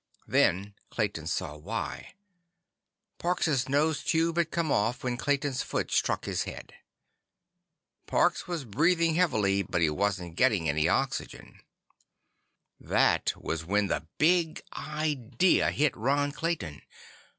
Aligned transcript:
Then 0.25 0.73
Clayton 0.89 1.27
saw 1.27 1.55
why. 1.55 2.15
Parks' 3.19 3.69
nose 3.69 4.01
tube 4.03 4.35
had 4.37 4.49
come 4.49 4.71
off 4.71 5.03
when 5.03 5.15
Clayton's 5.15 5.61
foot 5.61 5.91
struck 5.91 6.25
his 6.25 6.45
head. 6.45 6.73
Parks 8.07 8.47
was 8.47 8.65
breathing 8.65 9.13
heavily, 9.13 9.61
but 9.61 9.79
he 9.83 9.91
wasn't 9.91 10.35
getting 10.37 10.67
any 10.67 10.87
oxygen. 10.89 11.59
That 12.79 13.33
was 13.37 13.63
when 13.63 13.89
the 13.89 14.07
Big 14.17 14.63
Idea 14.75 15.69
hit 15.69 15.95
Ron 15.95 16.31
Clayton. 16.31 16.81